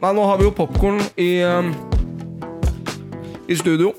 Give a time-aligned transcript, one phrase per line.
[0.00, 1.66] Nei, nå har vi jo popkorn i, um,
[3.44, 3.90] i studio.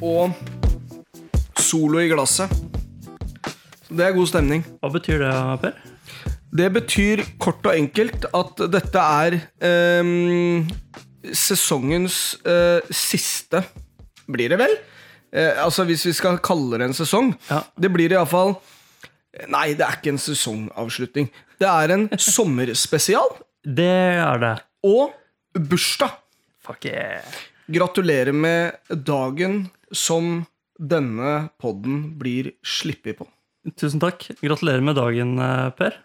[0.00, 0.32] Og
[1.60, 2.48] Solo i glasset.
[3.84, 4.62] Så det er god stemning.
[4.80, 5.74] Hva betyr det, Per?
[6.56, 9.36] Det betyr kort og enkelt at dette er
[10.00, 10.62] um,
[11.28, 13.60] sesongens uh, siste
[14.32, 14.72] Blir det vel?
[15.28, 17.34] Eh, altså Hvis vi skal kalle det en sesong.
[17.50, 17.60] Ja.
[17.76, 18.54] Det blir iallfall
[19.52, 21.28] Nei, det er ikke en sesongavslutning.
[21.60, 24.54] Det er en sommerspesial Det er det.
[24.86, 25.14] Og
[25.70, 26.14] bursdag.
[26.66, 27.24] Fuck yeah.
[27.70, 28.76] Gratulerer med
[29.06, 29.64] dagen
[29.94, 30.44] som
[30.78, 33.26] denne podden blir sluppet på.
[33.78, 34.28] Tusen takk.
[34.42, 35.96] Gratulerer med dagen, eh, Per.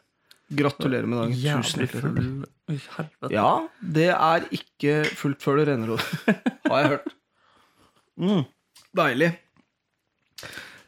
[0.52, 1.36] Gratulerer med dagen.
[1.38, 3.32] Tusen Jævlig full Oi, helvete.
[3.36, 3.50] Ja,
[3.82, 6.38] det er ikke fullt før det renner over,
[6.72, 7.14] har jeg hørt.
[8.22, 8.46] Mm.
[8.98, 9.30] Deilig.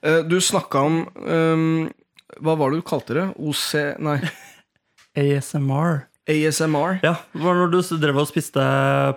[0.03, 1.91] Eh, Du snakka om um,
[2.43, 3.25] Hva var det du kalte det?
[3.39, 3.67] OC
[4.03, 4.17] Nei,
[5.23, 6.03] ASMR.
[6.29, 6.99] ASMR.
[7.03, 8.63] Ja, det var når du drev og spiste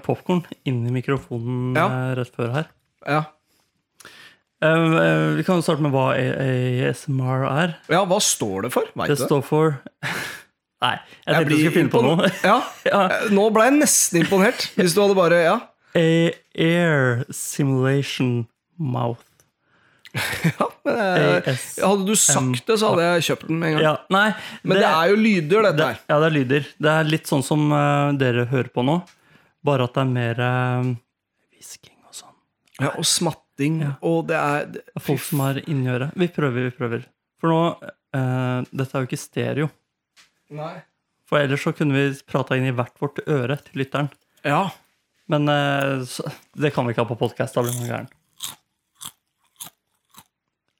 [0.06, 1.86] popkorn inni mikrofonen Ja.
[1.86, 2.66] eh, rett før her.
[3.06, 3.20] Ja.
[4.62, 7.74] Eh, vi kan jo starte med hva ASMR er.
[7.92, 8.88] ja, hva står det for?
[8.96, 9.76] Vet Det du står for
[10.82, 10.96] Nei,
[11.26, 12.30] jeg tenkte du skulle finne på noe.
[12.44, 12.58] Ja.
[12.86, 13.04] Ja.
[13.32, 14.66] Nå ble jeg nesten imponert.
[14.76, 15.56] Hvis du hadde bare Ja.
[15.96, 18.46] A air simulation
[18.78, 19.22] mouth.
[20.58, 21.48] ja men, eh,
[21.82, 23.84] hadde du sagt det, så hadde jeg kjøpt den med en gang.
[23.84, 24.26] Ja, nei,
[24.62, 25.98] Men det, er jo lyder, dette det, her.
[26.08, 26.70] ja, det er lyder.
[26.86, 29.00] Det er litt sånn som uh, dere hører på nå,
[29.66, 30.94] bare at det er mer uh,
[32.06, 32.34] og sånn.
[32.80, 33.92] Ja, og smatting, Ja.
[34.06, 36.16] og det er det, Det folk som inni øret.
[36.16, 37.06] Vi prøver, vi prøver.
[37.42, 39.70] For nå uh, Dette er jo ikke stereo.
[40.56, 40.76] Nei.
[41.26, 44.08] For ellers så kunne vi prata inn i hvert vårt øre til lytteren.
[44.46, 44.68] Ja.
[45.26, 46.04] Men eh,
[46.54, 47.56] det kan vi ikke ha på podkast.
[47.56, 48.12] Da blir man gæren.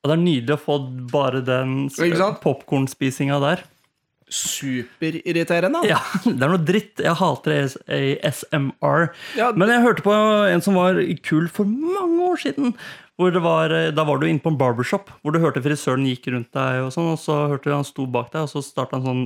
[0.07, 0.77] Og det er nydelig å få
[1.11, 1.89] bare den
[2.45, 3.65] popkornspisinga der.
[4.31, 5.81] Superirriterende.
[5.87, 7.03] Ja, det er noe dritt.
[7.03, 9.09] Jeg hater ASMR.
[9.39, 12.75] Ja, Men jeg hørte på en som var kul for mange år siden.
[13.17, 16.27] Hvor det var, da var du inne på en barbershop hvor du hørte frisøren gikk
[16.35, 18.99] rundt deg, og sånn, og så hørte du han sto bak deg, og så starta
[19.01, 19.23] han sånn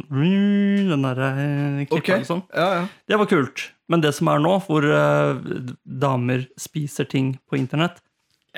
[0.92, 2.12] Den der eh, Ok.
[2.28, 2.44] sånn.
[2.54, 2.84] Ja, ja.
[3.10, 3.64] Det var kult.
[3.90, 5.42] Men det som er nå, hvor eh,
[5.82, 7.98] damer spiser ting på internett,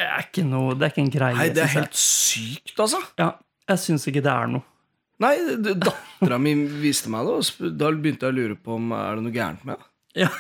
[0.01, 1.37] er ikke noe, det er ikke en greie.
[1.37, 3.01] Nei, det er helt sykt, altså.
[3.21, 3.33] Ja,
[3.69, 4.65] jeg syns ikke det er noe.
[5.23, 5.35] Nei,
[5.79, 9.27] dattera mi viste meg det, og da begynte jeg å lure på om er det
[9.27, 9.89] noe gærent med det.
[10.25, 10.31] Ja.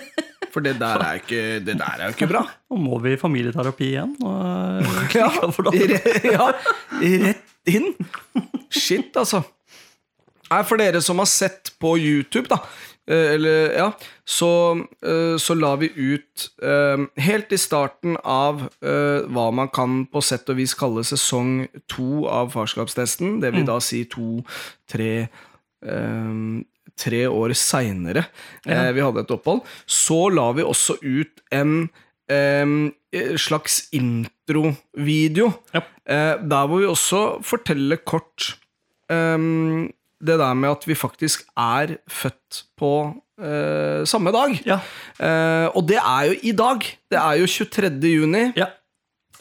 [0.54, 2.44] For det der er, ikke, jo ikke bra.
[2.70, 4.12] Nå må vi i familieterapi igjen.
[4.22, 5.28] Og, Ja,
[5.66, 6.48] da- re- ja,
[7.02, 7.88] rett inn.
[8.70, 9.42] Shit, altså.
[10.50, 13.88] Nei, for dere som har sett på YouTube, da, eh, eller ja,
[14.24, 14.48] så,
[15.04, 20.22] eh, så la vi ut eh, helt i starten av eh, hva man kan på
[20.24, 23.40] sett og vis kalle sesong to av farskapstesten.
[23.44, 25.28] Det vil da si to-tre
[26.94, 28.22] Tre år seinere
[28.64, 28.92] Ja.
[28.94, 29.64] vi hadde et opphold.
[29.84, 31.90] Så la vi også ut en
[32.30, 35.50] eh, slags introvideo.
[35.74, 35.82] Ja.
[36.06, 38.54] Eh, der hvor vi også forteller kort
[39.10, 39.90] ehm,
[40.26, 42.92] det der med at vi faktisk er født på
[43.40, 44.56] eh, samme dag.
[44.66, 44.78] Ja.
[45.20, 46.88] Eh, og det er jo i dag.
[47.10, 47.90] Det er jo 23.
[48.14, 48.72] juni ja.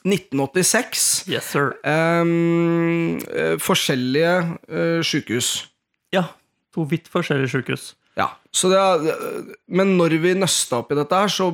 [0.04, 1.26] 1986.
[1.32, 1.72] Yes, sir.
[1.88, 4.34] Ehm, eh, forskjellige
[4.68, 5.70] uh, sjukehus.
[6.12, 6.24] Ja.
[6.76, 7.94] To vidt forskjellige sjukehus.
[8.20, 9.22] Ja, så det er,
[9.74, 11.48] Men når vi nøsta opp i dette, her så,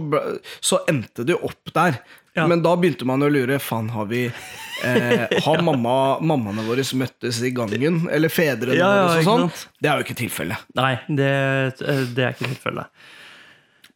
[0.60, 2.02] så endte det jo opp der.
[2.36, 2.46] Ja.
[2.52, 3.58] Men da begynte man å lure.
[3.64, 8.02] Faen, har vi eh, Har mamma, mammaene våre møttes i gangen?
[8.12, 9.22] Eller fedrene Ja, ja, våre?
[9.24, 9.72] og sånn?
[9.80, 10.68] Det er jo ikke tilfellet.
[10.80, 11.32] Nei, det,
[11.80, 12.92] eh, det er ikke tilfellet.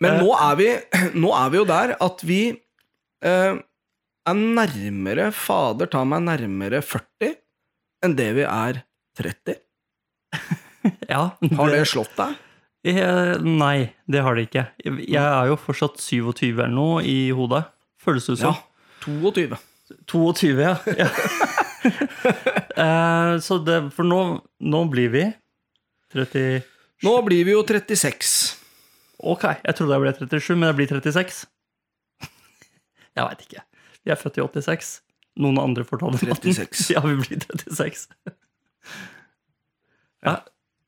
[0.04, 0.24] Men Eh.
[0.24, 0.70] nå, er vi,
[1.24, 2.40] nå er vi jo der at vi
[3.24, 3.60] eh,
[4.24, 7.36] er nærmere Fader tar meg nærmere 40
[8.04, 8.82] enn det vi er
[9.20, 9.60] 30.
[11.08, 12.34] Ja, Har det slått deg?
[12.84, 14.64] Nei, det har det ikke.
[14.84, 17.64] Jeg er jo fortsatt 27 eller noe i hodet.
[18.04, 18.52] Føles det Ja.
[18.52, 18.64] som.
[19.06, 19.56] 22.
[20.08, 20.74] 22, ja.
[21.04, 21.08] ja.
[22.76, 24.20] Eh, Så det, for nå,
[24.64, 25.24] nå blir vi
[26.14, 26.64] 30
[27.04, 28.56] Nå blir vi jo 36.
[29.24, 31.46] Ok, jeg trodde jeg ble 37, men jeg blir 36.
[33.16, 33.62] Jeg veit ikke.
[34.04, 34.88] Vi er født i 86.
[35.44, 36.20] Noen andre får ta den.
[36.34, 36.90] 36.
[36.96, 38.08] Ja, vi blir 36.
[40.24, 40.38] Ja.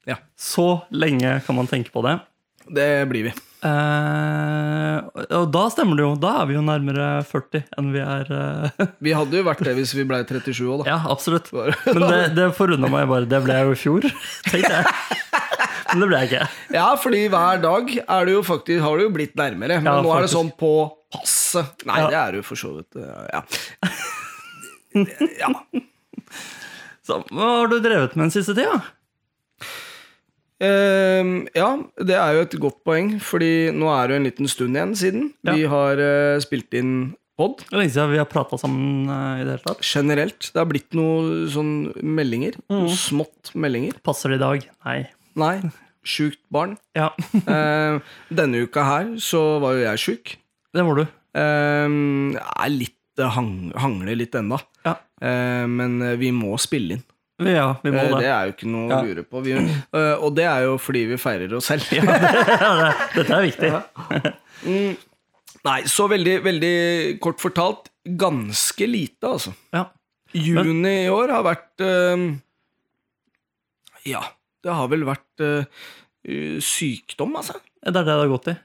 [0.09, 0.19] Ja.
[0.37, 2.19] Så lenge kan man tenke på det.
[2.65, 3.33] Det blir vi.
[3.65, 4.97] Eh,
[5.37, 6.11] og da stemmer det jo.
[6.21, 9.73] Da er vi jo nærmere 40 enn vi er eh, Vi hadde jo vært det
[9.77, 10.95] hvis vi ble 37 òg, da.
[10.95, 11.49] Ja, absolutt.
[11.95, 13.29] Men det, det forundra meg bare.
[13.29, 14.07] Det ble jeg jo i fjor,
[14.51, 14.85] tenkte jeg.
[15.91, 16.45] Men det ble jeg ikke.
[16.75, 19.77] Ja, fordi hver dag er det jo faktisk, har du jo blitt nærmere.
[19.81, 20.71] Men Ja, nå er det sånn på
[21.13, 21.85] passet.
[21.87, 22.09] Nei, Ja.
[22.11, 22.97] det er du for så vidt.
[23.31, 23.41] Ja.
[25.45, 25.51] ja.
[27.05, 28.81] Så, hva har du drevet med den siste tida?
[30.63, 31.69] Ehm, ja,
[31.99, 34.93] det er jo et godt poeng, fordi nå er det jo en liten stund igjen
[34.95, 35.53] siden Ja.
[35.55, 36.93] vi har uh, spilt inn
[37.35, 37.65] pod.
[37.75, 39.83] Lenge siden vi har prata sammen uh, i det hele tatt.
[39.83, 40.51] Generelt.
[40.53, 42.55] Det har blitt noen sånn meldinger.
[42.69, 42.77] Mm.
[42.85, 43.97] Noen smått meldinger.
[44.07, 44.69] Passer det i dag?
[44.87, 44.99] Nei.
[45.35, 45.55] Nei.
[46.15, 46.77] Sjukt barn.
[46.95, 47.09] Ja,
[47.55, 47.99] Eh,
[48.29, 50.35] denne uka her så var jo jeg sjuk.
[50.75, 51.07] det var du.
[51.35, 54.57] Uh, jeg er litt det hang, hangler litt enda.
[54.83, 54.97] Ja.
[55.23, 57.03] Eh, men eh, vi må spille inn.
[57.43, 58.19] Ja, vi må Eh, det.
[58.23, 58.99] det er jo ikke noe Ja.
[59.01, 59.41] å lure på.
[59.43, 61.83] Vi, eh, og det er jo fordi vi feirer oss selv.
[63.15, 63.71] Dette er viktig.
[65.65, 69.53] Nei, så veldig, veldig kort fortalt ganske lite, altså.
[69.73, 69.87] Ja.
[70.35, 72.25] Juni i år har vært øh,
[74.05, 74.21] Ja,
[74.63, 75.65] det har vel vært øh,
[76.61, 77.57] sykdom, altså.
[77.81, 78.55] Det er det det har gått i.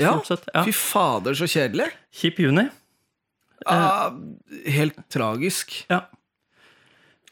[0.00, 0.14] Ja.
[0.54, 0.62] Ja.
[0.64, 1.90] Fy fader, så kjedelig.
[2.16, 2.64] Kjip juni.
[3.66, 4.08] Ja,
[4.72, 5.74] helt tragisk.
[5.90, 6.06] Ja.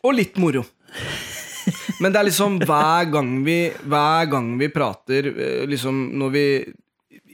[0.07, 0.65] Og litt moro.
[2.01, 3.57] Men det er liksom hver gang vi,
[3.91, 6.45] hver gang vi prater eh, liksom når vi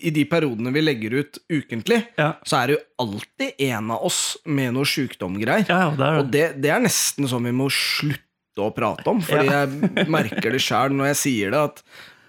[0.05, 2.33] I de periodene vi legger ut ukentlig, Ja.
[2.45, 5.69] så er det jo alltid en av oss med noe sjukdomgreier.
[5.71, 9.23] Ja, ja, det Og det, det er nesten sånn vi må slutte å prate om,
[9.25, 11.81] fordi jeg merker det sjøl når jeg sier det, at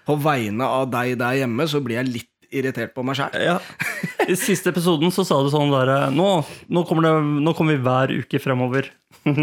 [0.06, 3.34] på vegne av deg der hjemme, så blir jeg litt irritert på meg sjæl.
[3.42, 3.58] Ja.
[4.30, 6.28] I siste episoden så sa du sånn bare Nå,
[6.70, 8.92] nå, kommer, det, nå kommer vi hver uke fremover.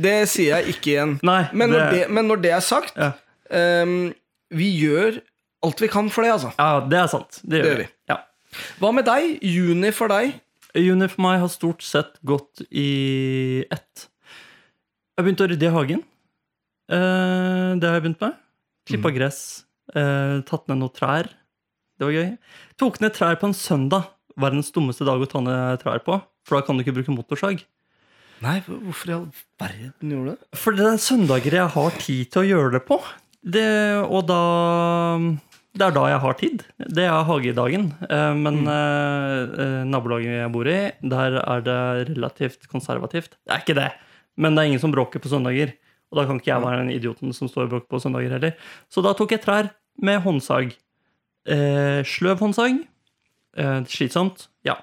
[0.00, 1.16] Det sier jeg ikke igjen.
[1.26, 3.12] Nei, Men når det, men når det er sagt, Ja.
[3.50, 4.12] um,
[4.50, 5.20] vi gjør
[5.66, 6.52] alt vi kan for det, altså.
[6.58, 7.40] ja, det er sant.
[7.44, 7.88] Det gjør, Det gjør vi.
[8.08, 8.16] Ja.
[8.80, 9.34] Hva med deg?
[9.46, 10.38] Juni for deg?
[10.74, 14.06] Juni for meg har stort sett gått i ett.
[15.18, 16.04] Jeg begynte å rydde i hagen.
[16.90, 18.38] Uh, det har jeg begynt med.
[18.88, 19.42] Klippa gress.
[19.94, 21.28] Uh, tatt ned noen trær.
[22.00, 22.30] Det var gøy.
[22.80, 24.08] Tok ned trær på en søndag.
[24.40, 26.16] Verdens dummeste dag å ta ned trær på.
[26.48, 27.62] For da kan du ikke bruke motorsag.
[28.40, 29.26] Nei, hvorfor i all
[29.60, 30.58] verden gjorde du det?
[30.58, 32.96] For det er søndager jeg har tid til å gjøre det på.
[33.40, 33.66] Det,
[34.04, 34.40] og da
[35.76, 36.64] Det er da jeg har tid.
[36.80, 37.90] Det er hagedagen.
[38.08, 38.70] Eh, Men mm.
[38.72, 41.78] eh, nabolaget jeg bor i, der er det
[42.10, 43.36] relativt konservativt.
[43.44, 43.90] Det er ikke det,
[44.36, 45.76] men det er ingen som bråker på søndager.
[46.10, 48.56] Og da kan ikke jeg være den idioten som står og bråker på søndager heller.
[48.90, 49.70] Så da tok jeg trær
[50.02, 50.72] med håndsag.
[51.46, 52.80] Eh, sløv håndsag.
[53.56, 54.48] Eh, slitsomt.
[54.66, 54.80] Ja.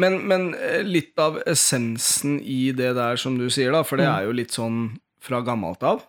[0.00, 4.06] Men, men eh, litt av essensen i det der som du sier, da, for det
[4.08, 4.14] Mm.
[4.16, 4.80] er jo litt sånn
[5.20, 6.02] fra gammelt av.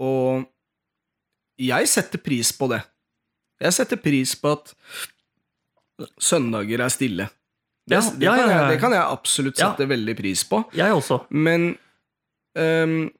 [0.00, 0.44] Og
[1.58, 2.82] jeg setter pris på det.
[3.60, 4.74] Jeg setter pris på at
[6.22, 7.26] søndager er stille.
[7.88, 8.58] Det, Ja, det, kan, ja, ja.
[8.60, 9.70] Jeg, det kan jeg absolutt Ja.
[9.72, 10.60] sette veldig pris på.
[10.76, 11.22] Jeg også.
[11.30, 11.76] Men
[12.54, 13.10] um,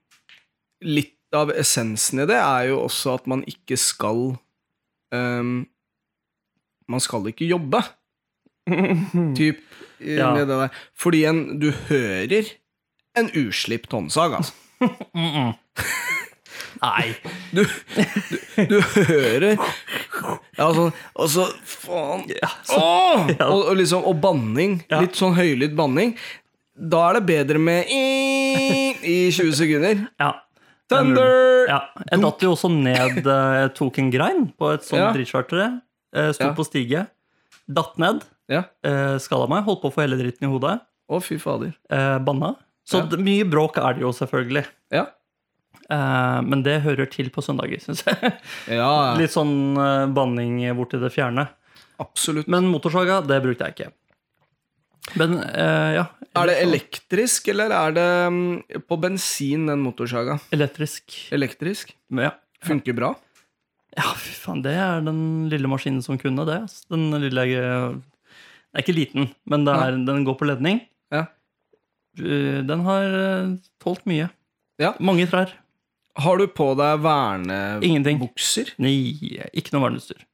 [0.84, 4.36] litt av essensen i det er jo også at man ikke skal
[5.12, 5.66] um,
[6.88, 7.82] Man skal ikke jobbe,
[9.36, 9.58] typ,
[10.00, 10.32] Ja.
[10.34, 10.70] med det der.
[10.96, 12.52] Fordi en, du hører
[13.18, 14.52] en uslipt håndsag, altså.
[15.14, 15.54] Mm -mm.
[16.82, 17.14] Nei.
[17.56, 19.56] Du, du, du hører
[20.58, 22.26] Ja, sånn Og så Faen.
[22.30, 22.82] Ja, så,
[23.38, 23.48] Ja.
[23.48, 24.82] Og, og liksom Og banning.
[24.90, 26.14] Litt sånn høylytt banning.
[26.78, 30.04] Da er det bedre med i, i 20 sekunder.
[30.20, 30.32] Ja.
[30.88, 31.66] Thunder!
[31.68, 31.80] Ja,
[32.12, 35.12] jeg datt jo også ned eh, Jeg tok en grein på et sånt Ja.
[35.12, 35.66] dritsvært tre.
[36.14, 37.06] eh, Sto på stige.
[37.68, 38.22] Datt ned.
[38.48, 38.64] Ja.
[38.84, 39.64] eh, Skada meg.
[39.66, 40.78] Holdt på å få hele dritten i hodet.
[41.08, 41.74] Å, fy fader.
[41.90, 42.54] eh, Banna.
[42.88, 43.16] Så Ja.
[43.20, 44.64] mye bråk er det jo, selvfølgelig.
[44.92, 45.06] Ja.
[45.90, 48.32] Eh, Men det hører til på søndager, syns jeg.
[48.68, 51.48] Ja, Litt sånn eh, banning borti det fjerne.
[52.00, 52.48] absolutt.
[52.48, 53.92] Men motorsaga, det brukte jeg ikke.
[55.16, 56.06] Men eh, ja.
[56.36, 60.38] er det elektrisk, eller er det mm, på bensin, den motorsaga?
[60.52, 61.14] Elektrisk.
[61.32, 61.94] Elektrisk?
[62.10, 62.34] Men Ja.
[62.66, 63.14] Funker bra?
[63.96, 66.58] Ja, fy faen, det er den lille maskinen som kunne det.
[66.90, 67.44] Den lille
[68.68, 70.80] Den er ikke liten, men det er, den går på ledning.
[71.12, 71.24] Ja.
[72.18, 74.28] Eh, Den har eh, tålt mye.
[74.78, 74.92] Ja.
[75.00, 75.52] Mange trær.
[76.18, 77.04] Har du på deg
[77.86, 78.18] Ingenting.
[78.18, 78.72] vernebukser?
[78.82, 80.24] Nei, ikke noe verneutstyr.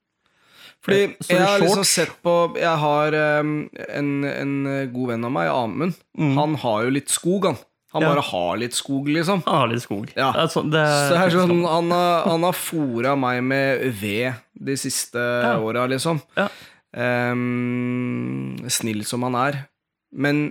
[0.85, 5.33] Fordi Eh, jeg har liksom sett på Jeg har um, en, en god venn av
[5.33, 5.95] meg, Amund.
[6.19, 6.35] Mm.
[6.37, 7.57] Han har jo litt skog, han.
[7.95, 8.09] Han Ja.
[8.11, 9.43] bare har litt skog, liksom.
[9.47, 10.11] Han har litt skog.
[10.17, 10.33] Ja.
[10.33, 11.65] Det er det Så det er sånn, sånn.
[11.69, 15.59] han har, han har fôra meg med ved de siste Ja.
[15.61, 16.21] åra, liksom.
[16.37, 16.49] Ja.
[16.95, 19.65] Ehm, snill som han er.
[20.15, 20.47] Men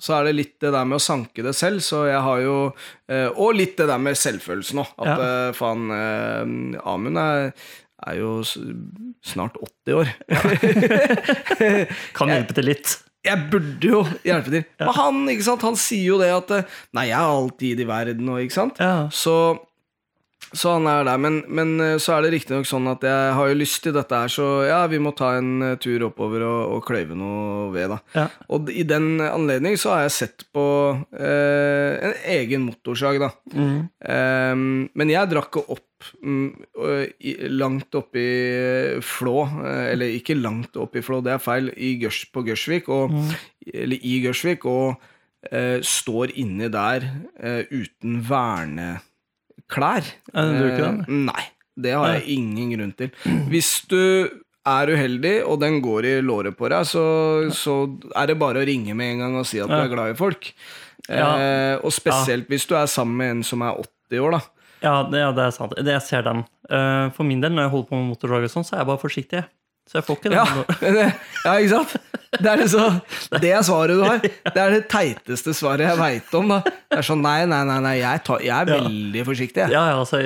[0.00, 2.54] så er det litt det der med å sanke det selv, så jeg har jo
[2.70, 4.94] uh, Og litt det der med selvfølelsen òg.
[5.02, 5.16] At Ja.
[5.20, 7.50] uh, faen uh, Amund er,
[8.06, 8.38] er jo
[9.20, 10.14] snart 80 år.
[12.16, 12.96] Kan hjelpe til litt.
[13.20, 14.64] Jeg burde jo hjelpe til.
[14.80, 16.54] Men han ikke sant, han sier jo det at
[16.96, 18.80] Nei, jeg har all tid i verden, og ikke sant?
[18.80, 19.10] Ja.
[19.12, 19.34] Så,
[20.52, 21.18] så han er der.
[21.22, 24.22] Men, men eh, så er det riktignok sånn at jeg har jo lyst til dette
[24.22, 27.92] her, så ja, vi må ta en eh, tur oppover og, og kløyve noe ved,
[27.92, 28.00] da.
[28.16, 28.24] Ja.
[28.50, 30.64] Og i den anledning så har jeg sett på
[31.18, 33.30] eh, en egen motorsag, da.
[33.54, 33.76] Mm.
[34.00, 34.64] Eh,
[34.98, 36.50] men jeg drakk ikke opp mm,
[37.58, 39.42] langt oppe i Flå.
[39.66, 41.70] eh, Eller ikke langt oppe i Flå, det er feil.
[41.74, 43.14] I Gørs, på Gørsvik, og,
[43.72, 45.00] eller i Gørsvik, og
[45.50, 47.06] eh, står inni der
[47.70, 49.06] uten verneklær.
[50.34, 50.92] Ikke det?
[51.08, 51.46] Eh, Nei.
[51.80, 53.10] Det har jeg ingen grunn til.
[53.48, 54.28] Hvis du
[54.68, 57.04] er uheldig, og den går i låret på deg, så,
[57.56, 57.76] så
[58.18, 60.18] er det bare å ringe med en gang og si at du er glad i
[60.18, 60.50] folk.
[61.08, 63.78] Eh, og spesielt hvis du er sammen med en som er
[64.10, 64.42] 80 år, da.
[64.82, 65.72] Ja, det, ja, det er sant.
[65.76, 66.44] Det, jeg ser den.
[66.68, 68.90] Eh, for min del, når jeg holder på med motordrag og sånn, så er jeg
[68.92, 69.42] bare forsiktig.
[69.90, 70.38] Så jeg får ikke den.
[70.38, 71.06] Ja,
[71.44, 71.94] ja ikke sant?
[72.30, 72.98] Det er, liksom,
[73.42, 74.20] det er svaret du har.
[74.22, 76.52] Det er det teiteste svaret jeg veit om.
[76.54, 78.76] da Det er sånn nei, nei, nei, nei jeg, tar, jeg er Ja.
[78.86, 79.64] veldig forsiktig.
[79.64, 79.74] Jeg.
[79.74, 80.20] Ja, ja, altså,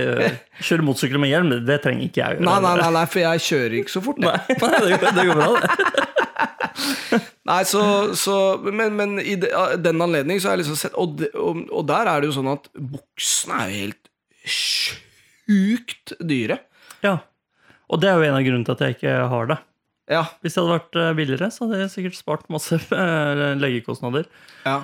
[0.68, 2.49] kjøre motorsykkel med hjelm, det trenger ikke jeg å gjøre.
[2.50, 4.21] Nei, nei, nei, nei, for jeg kjører ikke så fort.
[4.21, 6.02] Nei, nei, det, går, det går bra, det.
[7.49, 7.80] Nei, så,
[8.18, 11.85] så Men, men i den anledning så har jeg liksom sett og, de, og, og
[11.87, 14.11] der er det jo sånn at buksene er jo helt
[14.54, 16.59] sjukt dyre.
[17.04, 17.18] Ja.
[17.95, 19.61] Og det er jo en av grunnene til at jeg ikke har det.
[20.11, 20.25] Ja.
[20.45, 24.27] Hvis det hadde vært eh, billigere, så hadde jeg sikkert spart masse eh, legekostnader.
[24.67, 24.81] Ja,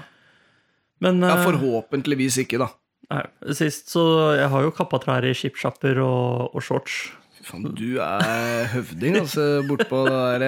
[1.04, 2.70] Men ja eh, forhåpentligvis ikke, da.
[3.10, 3.24] nei,
[3.56, 4.04] sist så
[4.38, 7.08] Jeg har jo kappa trær i skipsjapper og, og shorts.
[7.40, 10.42] Fy faen, du er høvding, altså, bortpå det der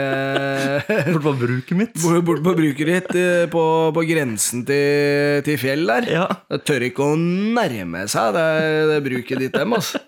[0.87, 1.95] eh, bare bruket mitt.
[1.99, 3.63] Bort bort på bruket ditt, eh, på,
[3.97, 6.09] på grensen til, til fjell der.
[6.21, 6.27] Ja.
[6.53, 8.51] Det tør ikke å nærme seg det,
[8.93, 10.05] det bruket ditt, dem, altså.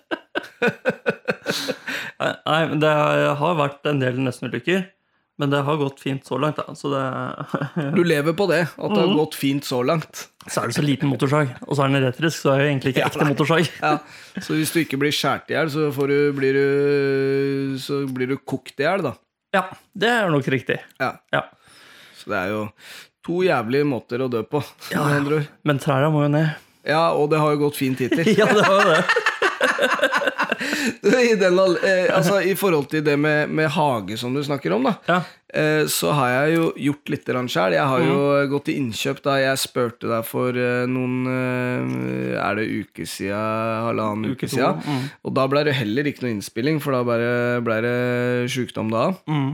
[2.19, 2.91] Nei, men det
[3.39, 4.85] har vært en del nestenulykker.
[5.35, 6.55] Men det har gått fint så langt.
[6.61, 6.71] Da.
[6.79, 7.01] Så, det,
[7.97, 9.17] Du lever på det, at det har Mhm.
[9.19, 10.29] gått fint så langt.
[10.47, 12.93] så er det så liten motorsag, og så er den elektrisk, så er det egentlig
[12.93, 13.67] ikke ekte motorsag.
[13.81, 13.97] Ja,
[14.39, 15.89] Så hvis du ikke blir skåret i hjel, så,
[16.37, 19.15] blir du, så blir du kokt i hjel, da.
[19.57, 19.63] Ja,
[19.97, 20.79] det er nok riktig.
[21.01, 21.17] Ja.
[21.33, 21.41] Ja.
[22.15, 22.61] Så det er jo
[23.25, 24.63] to jævlige måter å dø på.
[24.93, 25.03] Ja.
[25.65, 26.55] Men trærne må jo ned.
[26.85, 28.23] ja, og det har jo gått fint hittil.
[28.39, 29.03] Ja, det har jo det.
[31.05, 34.83] I, den, eh, altså, I forhold til det med, med hage som du snakker om,
[34.87, 35.17] da, Ja.
[35.53, 37.75] eh, så har jeg jo gjort litt sjøl.
[37.75, 38.19] Jeg har jo
[38.53, 41.27] gått til innkjøp da jeg spurte deg for eh, noen
[42.35, 43.85] Er det uke siden?
[43.85, 44.81] Halvannen uke, Uke siden?
[44.85, 45.03] mm.
[45.25, 47.97] Og da ble det heller ikke noe innspilling, for da bare ble det
[48.53, 49.09] sjukdom da.
[49.29, 49.53] Mm.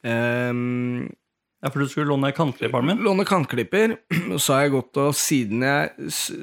[0.00, 1.10] Um,
[1.60, 3.02] Ja, for du skulle låne kantklipperen min?
[3.04, 3.96] låne kantklipper,
[4.40, 5.90] så har jeg gått og siden jeg,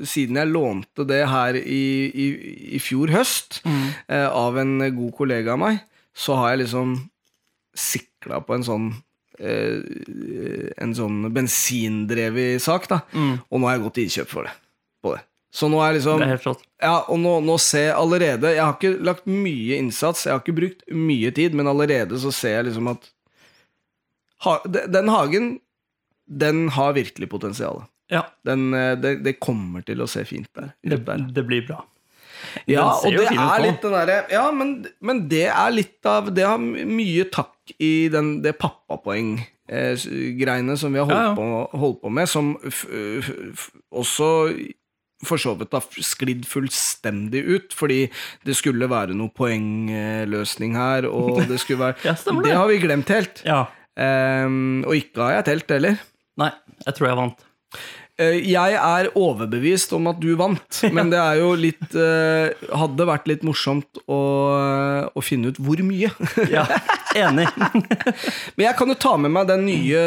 [0.05, 1.81] siden jeg lånte det her i,
[2.13, 2.27] i,
[2.77, 3.87] i fjor høst Mm.
[4.13, 5.79] eh, av en god kollega av meg,
[6.13, 6.95] så har jeg liksom
[7.77, 8.85] sikla på en sånn
[9.39, 9.81] eh,
[10.81, 13.01] En sånn bensindrevet sak, da.
[13.13, 13.35] Mm.
[13.49, 14.53] Og nå har jeg gått til innkjøp for det.
[15.03, 15.21] På det.
[15.57, 16.63] Så nå er liksom Det er helt flott.
[16.83, 20.41] Ja, og nå, nå ser jeg allerede Jeg har ikke lagt mye innsats, jeg har
[20.43, 23.07] ikke brukt mye tid, men allerede så ser jeg liksom at
[24.45, 25.59] ha, Den hagen,
[26.27, 27.83] den har virkelig potensial.
[28.11, 30.69] Ja, Den, eh, det, det kommer til å se fint der.
[30.83, 31.83] det, det blir bra.
[32.69, 36.43] Ja, og det er litt den derre Ja, men, men det er litt av Det
[36.45, 41.35] har mye takk i den, det pappapoeng-greiene som vi har holdt, Ja, ja.
[41.35, 41.43] På,
[41.81, 42.53] holdt på med, som
[43.89, 44.29] også
[45.25, 48.03] for så vidt har sklidd fullstendig ut, fordi
[48.45, 52.35] det skulle være noe poengløsning her, og det skulle være Ja, det.
[52.45, 53.41] Det har vi glemt helt.
[53.97, 56.01] Ehm, og ikke har jeg telt heller.
[56.37, 56.51] Nei,
[56.85, 57.47] jeg tror jeg vant.
[58.17, 63.05] Uh, Jeg er overbevist om at du vant, men det er jo litt uh, Hadde
[63.05, 64.21] vært litt morsomt å,
[65.13, 66.09] å finne ut hvor mye.
[66.55, 66.63] Ja,
[67.17, 67.45] Enig.
[68.57, 70.01] Men jeg kan jo ta med meg den nye,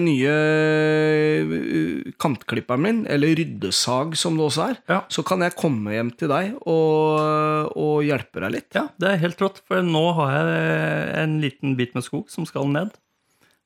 [0.00, 4.78] nye eh, kantklipperen min, eller ryddesag som det også er.
[4.88, 5.00] Ja.
[5.12, 8.70] Så kan jeg komme hjem til deg og, og hjelpe deg litt.
[8.78, 12.48] Ja, det er helt rått, for nå har jeg en liten bit med skog som
[12.48, 12.94] skal ned.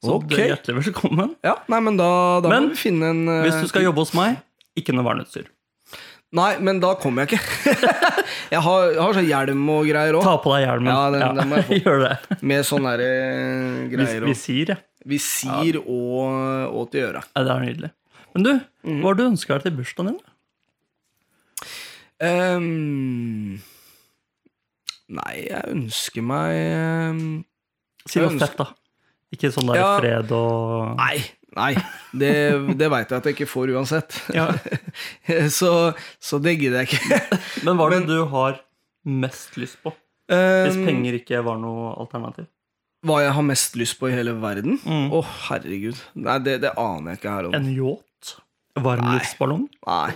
[0.00, 0.46] Så okay.
[0.46, 1.34] er hjertelig velkommen.
[1.44, 2.06] Ja, nei, men da,
[2.40, 4.38] da Men, må vi finne en uh, Hvis du skal jobbe hos meg,
[4.80, 5.50] ikke noe verneutstyr.
[6.38, 7.74] Nei, men da kommer jeg ikke.
[8.54, 10.22] jeg, har, jeg har sånn hjelm og greier òg.
[10.24, 10.88] Ta på deg hjelmen.
[10.94, 11.78] Ja, den- den må jeg få.
[11.84, 12.38] Gjør det.
[12.52, 14.78] Med sånn derre Vis, greier visir, ja.
[15.10, 17.24] Visir og, og til øra.
[17.34, 17.42] ja.
[17.44, 17.92] Det er nydelig.
[18.36, 19.00] Men du, Mm.
[19.02, 20.20] hva har du ønska deg til bursdagen din?
[22.20, 23.58] Um,
[25.18, 26.56] nei, jeg ønsker meg
[27.12, 27.20] um,
[28.08, 28.66] Si noe fett, da.
[29.32, 29.90] Ikke sånn der Ja.
[30.00, 31.18] fred og Nei,
[31.56, 31.74] nei.
[32.12, 32.30] Det,
[32.78, 34.16] det veit jeg at jeg ikke får uansett.
[34.34, 34.48] Ja.
[35.58, 37.20] så, så det gidder jeg ikke.
[37.66, 38.60] Men hva er det Men- du har
[39.06, 39.92] mest lyst på?
[40.30, 42.46] Hvis Ehm, penger ikke var noe alternativ?
[43.02, 44.76] hva jeg har mest lyst på i hele verden?
[44.84, 45.30] Å, Mm.
[45.48, 45.96] herregud.
[46.14, 47.54] Nei, det, det aner jeg ikke her om.
[47.56, 48.34] En yacht?
[48.76, 49.64] Varmluftsballong?
[49.86, 50.12] Nei.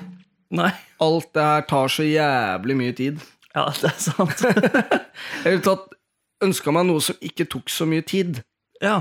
[0.54, 0.68] Nei.
[1.02, 3.18] Alt det her tar så jævlig mye tid.
[3.54, 4.44] Ja, det er sant.
[5.44, 5.74] Jeg ville
[6.44, 8.42] ønska meg noe som ikke tok så mye tid.
[8.84, 8.98] Ja.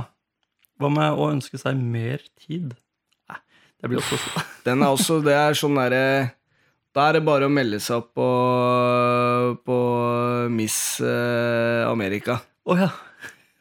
[0.81, 2.71] Hva med å ønske seg mer tid?
[3.29, 3.37] Nei,
[3.79, 4.17] det blir også
[4.65, 6.03] Den er også, det er sånn derre
[6.95, 8.27] Da er det bare å melde seg opp på,
[9.65, 9.77] på
[10.53, 12.39] Miss eh, Amerika.
[12.69, 12.89] Å ja.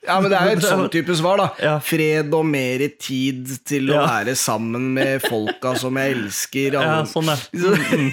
[0.03, 1.47] Ja, men det er jo et sånn type svar, da.
[1.63, 1.75] Ja.
[1.85, 4.07] Fred og mer tid til å Ja.
[4.19, 6.75] være sammen med folka som jeg elsker.
[6.81, 8.11] ja sånn sånn, Mm.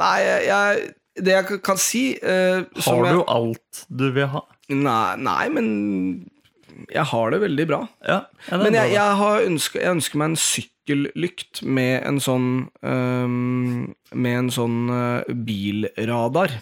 [0.00, 0.16] Nei,
[0.46, 0.84] jeg,
[1.20, 4.44] det jeg kan si som Har du alt du vil ha?
[4.70, 5.68] Nei, nei, men
[6.90, 7.80] jeg har det veldig bra.
[8.06, 12.20] Ja, ja det Men jeg, jeg, har ønsker, jeg ønsker meg en sykkellykt med en
[12.22, 12.50] sånn
[12.80, 16.60] um, Med en sånn uh, bilradar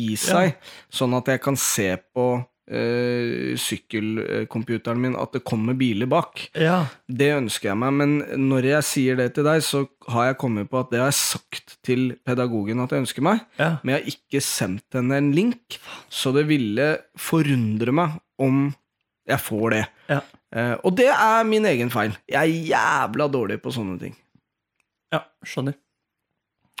[0.00, 0.54] i seg,
[0.94, 2.26] sånn at jeg kan se på
[2.70, 6.46] øh, sykkelcomputeren min at det kommer biler bak.
[6.54, 8.16] Ja, Det ønsker jeg meg, men
[8.48, 11.20] når jeg sier det til deg, så har jeg kommet på at det har jeg
[11.20, 13.76] sagt til pedagogen at jeg ønsker meg, ja.
[13.82, 18.68] men jeg har ikke sendt henne en link, så det ville forundre meg om
[19.28, 19.84] jeg får det.
[20.10, 20.22] Ja.
[20.50, 22.16] Uh, og det er min egen feil.
[22.26, 24.16] Jeg er jævla dårlig på sånne ting.
[25.14, 25.76] ja skjønner.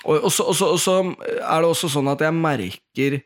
[0.04, 3.18] Og, og, så, og, så, og så er det også sånn at jeg merker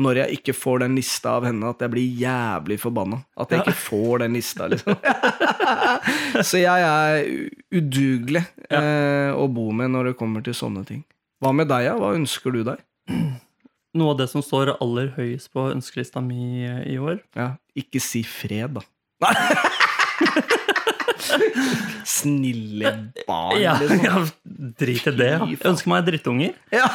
[0.00, 3.18] når jeg ikke får den lista av henne, at jeg blir jævlig forbanna.
[3.36, 3.64] At jeg Ja.
[3.66, 4.96] ikke får den lista, liksom.
[6.48, 7.20] så jeg er
[7.76, 11.04] udugelig udugelig eh, å bo med når det kommer til sånne ting.
[11.40, 11.94] Hva med deg, ja?
[12.00, 12.80] Hva ønsker du deg?
[13.96, 18.00] Noe av det som står aller høyest på ønskelista mi eh, i år Ja, ikke
[18.02, 18.84] si fred, da.
[19.24, 19.34] Nei.
[22.16, 22.92] Snille
[23.28, 24.04] barn, Ja, liksom.
[24.04, 24.22] ja
[24.80, 25.30] drit i det.
[25.54, 26.54] Jeg ønsker meg drittunger.
[26.74, 26.86] Ja.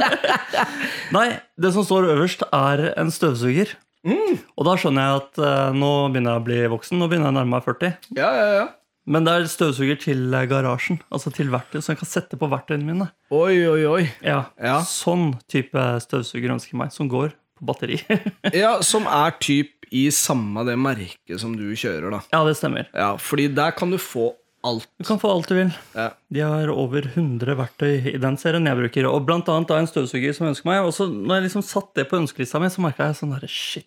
[1.16, 1.26] Nei,
[1.60, 3.74] det som står øverst, er en støvsuger.
[4.06, 4.38] Mm.
[4.56, 7.00] Og da skjønner jeg at eh, nå begynner jeg å bli voksen.
[7.00, 7.96] Nå begynner jeg å nærme meg 40.
[8.20, 8.68] ja, ja, ja.
[9.10, 11.00] Men det er støvsuger til eh, garasjen.
[11.10, 13.06] Altså til verktøy, så jeg kan sette på verktøyene mine.
[13.34, 14.02] Oi, oi, oi.
[14.24, 14.76] Ja, Ja.
[14.86, 18.00] Sånn type støvsuger ønsker jeg meg, som går batteri.
[18.56, 22.20] Ja, Som er typ i samme det merket som du kjører, da.
[22.32, 22.86] ja, det stemmer.
[22.94, 24.84] Ja, fordi der kan du få alt.
[25.00, 25.70] Du kan få alt du vil.
[25.96, 26.10] Ja.
[26.30, 29.08] De har over 100 verktøy i den serien jeg bruker.
[29.10, 30.84] Og blant annet da en støvsuger som ønsker meg.
[30.86, 33.48] Og så når jeg liksom satt det på ønskelista mi, så merka jeg sånn herre
[33.50, 33.86] shit.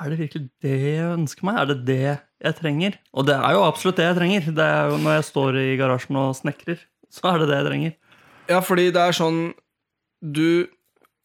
[0.00, 1.58] Er det virkelig det jeg ønsker meg?
[1.60, 1.98] Er det det
[2.46, 2.96] jeg trenger?
[3.12, 4.48] Og det er jo absolutt det jeg trenger.
[4.56, 6.80] Det er jo Når jeg står i garasjen og snekrer,
[7.12, 7.92] så er det det jeg trenger.
[8.54, 9.42] ja, fordi det er sånn
[10.24, 10.66] Du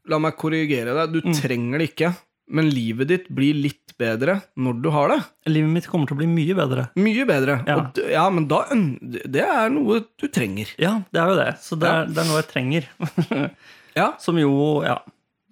[0.09, 1.13] La meg korrigere deg.
[1.13, 2.13] Du trenger det ikke,
[2.49, 5.19] men livet ditt blir litt bedre når du har det.
[5.51, 6.87] Livet mitt kommer til å bli mye bedre.
[6.97, 7.59] Mye bedre.
[7.67, 7.75] Ja.
[7.77, 10.71] Og d- ja men da Det er noe du trenger.
[10.81, 11.49] Ja, det er jo det.
[11.61, 12.01] Så det Ja.
[12.01, 12.89] er, det er noe jeg trenger.
[13.99, 14.13] Ja.
[14.21, 14.51] Som jo,
[14.85, 14.99] ja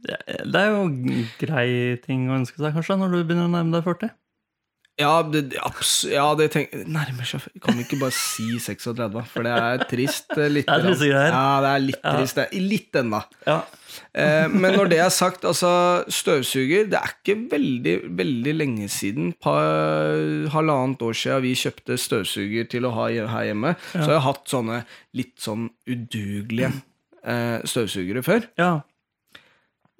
[0.08, 0.15] det
[0.54, 0.84] det er jo
[1.41, 4.12] grei ting å ønske seg, kanskje, når du begynner å nærme deg 40.
[4.98, 9.46] Ja, det, abs ja, det tenk, nærmer seg Kan vi ikke bare si 36, for
[9.46, 10.32] det er trist.
[10.34, 11.04] eh, Litt, Det er trist.
[11.06, 12.40] Ja, det er litt trist.
[12.40, 12.48] det.
[12.66, 13.20] Litt ennå.
[13.46, 13.60] Ja.
[14.18, 15.70] Eh, men når det er sagt, altså
[16.10, 19.62] støvsuger Det er ikke veldig, veldig lenge siden, par,
[20.54, 24.26] halvannet år siden vi kjøpte støvsuger til å ha her hjemme, så jeg har jeg
[24.28, 24.82] hatt sånne
[25.18, 26.74] litt sånn udugelige
[27.24, 28.50] eh, støvsugere før.
[28.58, 28.76] ja.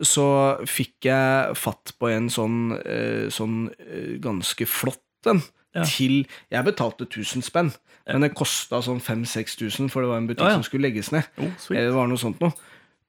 [0.04, 0.24] Så
[0.70, 5.42] fikk jeg fatt på en sånn, eh, sånn eh, ganske flott en.
[5.76, 5.84] Ja.
[5.86, 7.72] Til Jeg betalte 1000 spenn,
[8.08, 10.54] men det kosta sånn 5000-6000, for det var en butikk ja.
[10.56, 11.28] som skulle legges ned.
[11.38, 12.54] Oh, det var noe sånt noe.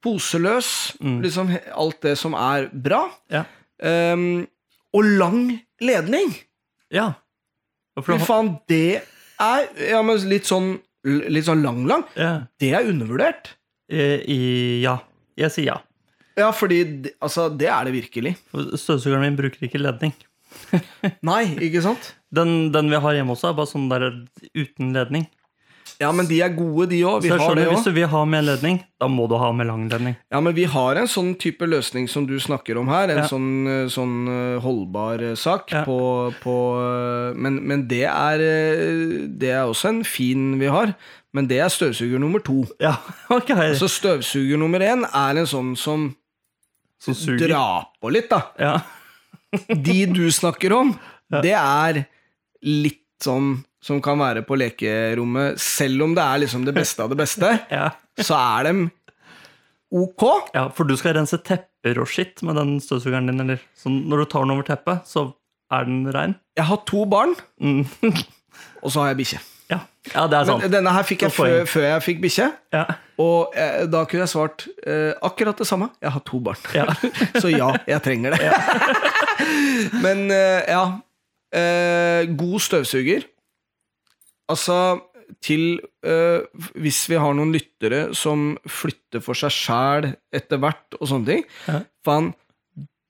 [0.04, 1.22] Poseløs, Mm.
[1.22, 3.08] liksom alt det som er bra.
[3.30, 3.44] Ja.
[3.82, 4.46] Ehm,
[4.94, 6.34] og lang ledning!
[6.90, 7.12] ja.
[7.98, 9.02] Fy faen, det
[9.40, 12.04] er Ja, men litt sånn Litt sånn lang-lang.
[12.16, 12.46] ja.
[12.60, 13.54] Det er undervurdert.
[13.90, 14.98] I, I, ja.
[15.38, 15.76] Jeg sier ja.
[16.38, 16.82] Ja, fordi
[17.20, 18.36] Altså, det er det virkelig.
[18.78, 20.14] Støvsugeren min bruker ikke ledning.
[21.28, 22.14] Nei, ikke sant?
[22.34, 24.08] Den, den vi har hjemme også, er bare sånn der
[24.56, 25.26] uten ledning.
[25.98, 27.24] Ja, men de er gode, de òg.
[27.24, 29.66] Vi har det skjønner, Hvis du vil ha med ledning, da må du ha med
[29.66, 30.14] lang ledning.
[30.30, 33.10] Ja, men vi har en sånn type løsning som du snakker om her.
[33.10, 33.26] En Ja.
[33.26, 35.82] sånn, eh, sånn eh, holdbar eh, sak Ja.
[35.88, 35.98] på,
[36.44, 36.54] på
[37.34, 40.94] men, men det er Det er også en fin vi har.
[41.34, 42.64] Men det er støvsuger nummer to.
[42.80, 42.94] Ja,
[43.30, 43.50] ok.
[43.74, 46.14] Så støvsuger nummer én er en sånn som
[47.02, 47.48] Som suger.
[47.48, 47.64] Dra
[48.02, 48.42] på litt, da.
[48.58, 48.74] Ja.
[49.88, 50.90] De du snakker om,
[51.42, 52.02] det er
[52.66, 55.56] litt sånn som kan være på lekerommet.
[55.62, 57.90] Selv om det er liksom det beste av det beste, Ja.
[58.20, 58.82] så er dem
[59.94, 60.24] ok.
[60.54, 63.62] ja, for du skal rense tepper og skitt med den støvsugeren din, eller?
[63.78, 65.28] Så når du tar den over teppet, så
[65.72, 66.34] er den rein?
[66.58, 67.86] Jeg har to barn, Mm.
[68.82, 69.40] og så har jeg bikkje.
[69.68, 69.82] Ja.
[70.14, 70.62] ja, det er sant.
[70.64, 72.46] Men denne her fikk jeg før, før jeg fikk bikkje.
[72.72, 72.84] Ja.
[73.20, 75.90] Og eh, da kunne jeg svart eh, akkurat det samme.
[76.00, 76.62] Jeg har to barn.
[76.76, 76.86] Ja.
[77.42, 78.48] Så ja, jeg trenger det.
[80.04, 80.86] Men eh, ja.
[81.52, 83.28] Eh, god støvsuger.
[84.48, 84.78] Altså
[85.44, 86.40] til eh,
[86.80, 91.44] Hvis vi har noen lyttere som flytter for seg sjæl etter hvert, og sånne ting
[91.68, 91.82] Ja.
[92.06, 92.32] Faen,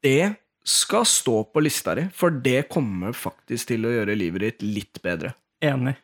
[0.03, 0.35] det
[0.69, 5.01] skal stå på lista di, for det kommer faktisk til å gjøre livet ditt litt
[5.05, 5.33] bedre.
[5.65, 5.95] Enig.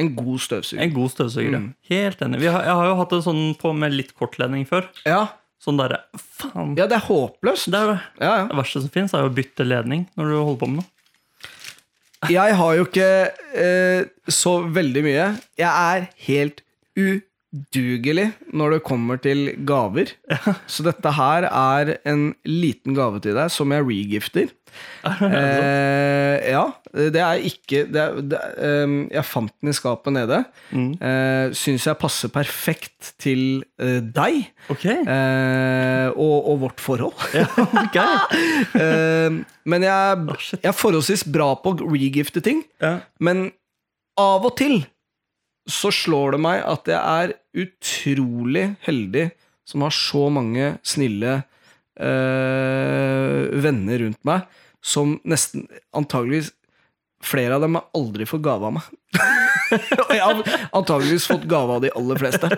[0.00, 0.80] En god støvsuger.
[0.86, 1.60] En god støvsuger, ja.
[1.60, 1.70] Mm.
[1.90, 2.40] Helt enig.
[2.40, 4.88] Vi har, jeg har jo hatt det sånn på med litt kortledning før.
[5.08, 5.26] Ja,
[5.62, 6.72] Sånn derre Faen.
[6.74, 7.68] Ja, det er håpløst.
[7.70, 8.46] Det er Ja, ja.
[8.48, 10.88] det verste som fins, er jo å bytte ledning når du holder på med noe.
[12.30, 13.06] Jeg har jo ikke
[13.62, 15.28] eh, så veldig mye.
[15.58, 16.62] Jeg er helt
[17.52, 20.14] udugelig når det kommer til gaver.
[20.66, 24.52] Så dette her er en liten gave til deg som jeg regifter.
[25.22, 26.62] Eh, ja,
[27.12, 28.38] det er ikke det er, det,
[28.84, 30.38] um, Jeg fant den i skapet nede.
[30.70, 30.94] Mm.
[30.96, 34.38] Eh, Syns jeg passer perfekt til eh, deg
[34.72, 35.02] okay.
[35.04, 37.20] eh, og, og vårt forhold.
[37.36, 37.46] Ja,
[37.84, 38.00] ok.
[38.82, 42.64] Eh, men jeg, oh, jeg er forholdsvis bra på å regifte ting.
[42.80, 42.96] Ja.
[43.20, 43.50] Men
[44.18, 44.80] av og til
[45.68, 49.28] så slår det meg at jeg er utrolig heldig
[49.68, 51.36] som har så mange snille
[52.02, 54.48] øh, venner rundt meg,
[54.82, 56.52] som nesten antageligvis
[57.22, 58.86] Flere av dem har aldri fått gave av meg.
[59.94, 60.40] Og jeg har
[60.74, 62.48] antageligvis fått gave av de aller fleste.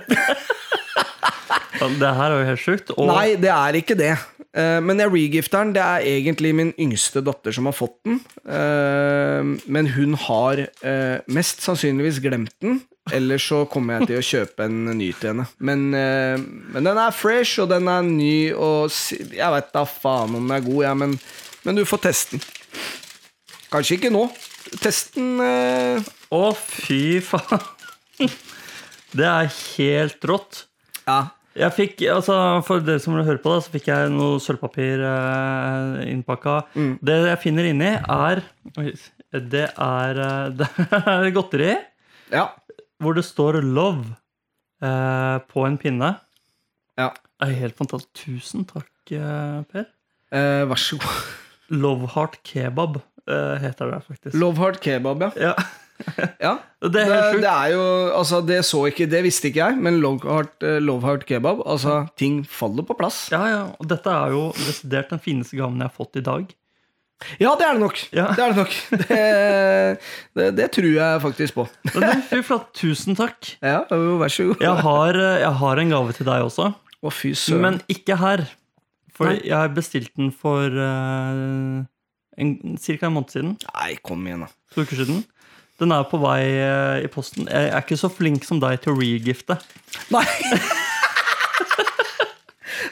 [2.00, 2.94] Det her er jo helt sjukt.
[2.96, 4.14] Og Nei, det er ikke det.
[4.56, 5.74] Eh, Men jeg regifter den.
[5.76, 8.22] Det er egentlig min yngste datter som har fått den.
[8.48, 10.64] Eh, Men hun har
[11.28, 12.80] mest sannsynligvis glemt den.
[13.12, 15.44] Eller så kommer jeg til å kjøpe en ny til henne.
[15.60, 16.40] Men, eh,
[16.72, 20.56] men den er fresh, og den er ny, og jeg vet da faen om den
[20.56, 21.18] er god, ja, men,
[21.66, 22.46] men du får teste den.
[23.74, 24.24] Kanskje ikke nå.
[24.80, 27.62] Test den eh, Å, fy faen.
[29.14, 30.64] Det er helt rått.
[31.04, 31.34] Ja.
[31.54, 32.34] Jeg fikk, altså
[32.66, 36.62] For dere som hører på, da, så fikk jeg noe sølvpapir eh, innpakka.
[36.74, 36.92] Mm.
[37.04, 38.42] Det jeg finner inni, er
[39.54, 41.74] Det er, eh, det er godteri
[42.32, 42.48] ja.
[43.02, 44.14] Hvor det står 'love'
[44.82, 46.16] eh, på en pinne.
[46.98, 47.10] ja.
[47.40, 48.14] Det er helt fantastisk.
[48.14, 49.84] Tusen takk, eh, Per.
[50.32, 51.24] Eh, vær så god.
[51.82, 54.36] Loveheart Kebab eh, heter det faktisk.
[54.38, 55.30] Loveheart Kebab, ja.
[55.36, 55.52] Ja,
[56.46, 56.52] ja.
[56.80, 57.82] Det er det, det er jo
[58.18, 62.06] Altså, det så ikke Det visste ikke jeg, men Love Heart, eh, Love Kebab Altså,
[62.16, 63.28] ting faller på plass.
[63.32, 66.46] Ja, ja, og dette er jo desidert den fineste gaven jeg har fått i dag.
[67.40, 68.00] Ja, det er det nok.
[68.14, 68.26] Ja.
[68.36, 68.74] Det er det nok.
[69.04, 69.20] Det,
[70.36, 71.66] det, det tror jeg faktisk på.
[72.30, 73.54] Fy flate, tusen takk.
[73.64, 74.64] Ja, vær så god.
[74.64, 76.70] Jeg har, eh, jeg har en gave til deg også,
[77.04, 77.64] Å, fy søren.
[77.64, 78.46] men ikke her.
[79.14, 79.44] For Nei.
[79.46, 81.84] jeg bestilte den for uh,
[82.34, 83.06] ca.
[83.06, 83.52] en måned siden.
[83.68, 84.50] Nei, kom igjen, da.
[84.74, 85.22] To uker siden.
[85.78, 87.46] Den er på vei uh, i posten.
[87.50, 89.60] Jeg er ikke så flink som deg til å regifte.
[90.14, 90.26] Nei!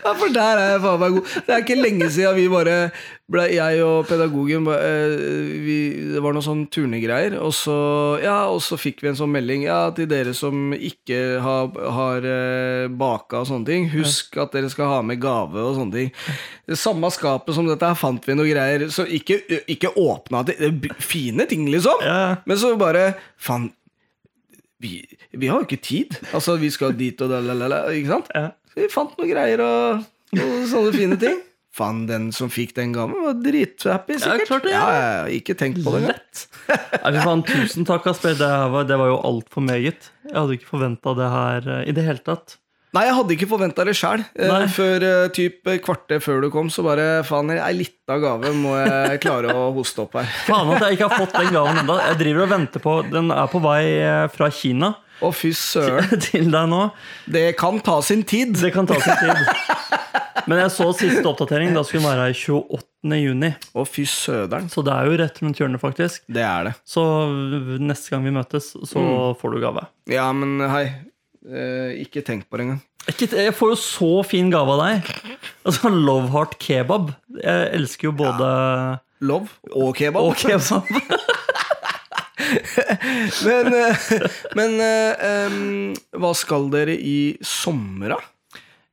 [0.02, 1.34] Ja, for der er jeg faen meg god.
[1.46, 2.76] Det er ikke lenge siden vi bare
[3.32, 5.12] ble, Jeg og pedagogen eh,
[5.62, 5.76] vi,
[6.14, 7.76] Det var noen sånn turnegreier, og så,
[8.22, 12.26] ja, og så fikk vi en sånn melding Ja, til dere som ikke har, har
[12.28, 16.10] eh, baka og sånne ting, husk at dere skal ha med gave og sånne ting.
[16.68, 19.38] Det samme skapet som dette her fant vi noe greier, så ikke,
[19.70, 20.58] ikke åpna det.
[21.02, 22.02] Fine ting, liksom.
[22.06, 22.42] Ja.
[22.48, 23.12] Men så bare
[23.42, 23.70] Faen,
[24.82, 24.98] vi,
[25.30, 26.18] vi har jo ikke tid.
[26.34, 28.32] Altså, vi skal dit og da, la, la, la, ikke sant?
[28.34, 28.50] Ja.
[28.72, 30.04] Så vi fant noen greier og,
[30.38, 31.40] og sånne fine ting.
[31.72, 34.48] Faen, den som fikk den gaven, var drithappy, sikkert.
[34.50, 34.96] klart det, ja, ja.
[34.96, 36.18] ja, ja, ikke tenkt på det engang.
[36.18, 36.42] Lett.
[36.68, 38.34] Nei, fy faen, tusen takk, Asper.
[38.36, 40.10] Det var, det var jo altfor meget.
[40.28, 42.58] Jeg hadde ikke forventa det her eh, i det hele tatt.
[42.92, 44.20] Nei, jeg hadde ikke forventa det sjæl.
[44.36, 44.66] Nei.
[44.68, 49.22] før eh, typ kvarter før du kom, så bare faen, ei lita gave må jeg
[49.24, 50.28] klare å hoste opp her.
[50.44, 51.96] Faen at jeg ikke har fått den gaven ennå.
[52.10, 56.10] Jeg driver og venter på Den er på vei eh, fra Kina Å, fy søren.
[56.26, 56.82] til deg nå.
[57.30, 58.56] Det kan ta sin tid.
[58.58, 60.02] Det kan ta sin tid.
[60.50, 61.72] Men jeg så siste oppdatering.
[61.76, 63.18] Da skulle den være her 28.
[63.20, 63.52] juni.
[63.78, 64.68] Å, fy søderen.
[64.72, 66.26] Så det er jo rett rundt hjørnet, faktisk.
[66.32, 66.74] Det er det.
[66.88, 67.04] Så
[67.82, 69.06] neste gang vi møtes, så
[69.38, 69.86] får du gave.
[70.10, 70.86] Ja, men hei.
[71.42, 72.82] Eh, ikke tenk på det engang.
[73.18, 75.08] Jeg får jo så fin gave av deg.
[75.66, 77.10] Altså, Love Heart Kebab.
[77.42, 78.50] Jeg elsker jo både
[79.22, 80.22] Love og kebab.
[80.22, 80.86] Og kebab.
[83.46, 84.04] Men, eh,
[84.58, 88.20] men um, hva skal dere i sommer, da?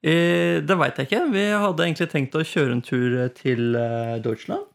[0.02, 1.22] Eh, Det veit jeg ikke.
[1.34, 4.66] Vi hadde egentlig tenkt å kjøre en tur til eh, Deutschland.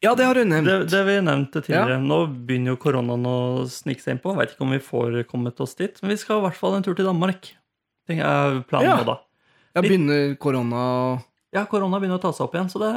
[0.00, 0.64] Ja, det har du nevnt.
[0.66, 1.98] Det, det vi nevnte tidligere.
[2.00, 3.36] Nå begynner jo koronaen å
[3.68, 4.32] snike seg innpå.
[4.38, 5.98] Veit ikke om vi får kommet oss dit.
[6.00, 7.50] Men vi skal i hvert fall en tur til Danmark.
[8.08, 8.94] Det er planen Ja.
[9.02, 9.18] nå, da.
[9.76, 10.80] Ja, begynner korona
[11.54, 12.88] Ja, korona begynner å ta seg opp igjen, så det,